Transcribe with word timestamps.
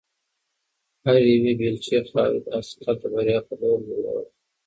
هرې 1.03 1.21
یوې 1.35 1.53
بیلچې 1.59 1.97
خاورې 2.09 2.39
د 2.43 2.47
آس 2.59 2.69
قد 2.81 2.97
د 3.01 3.03
بریا 3.13 3.39
په 3.47 3.53
لور 3.59 3.77
لوړاوه. 3.87 4.23